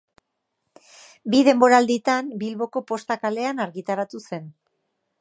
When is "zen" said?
4.31-4.53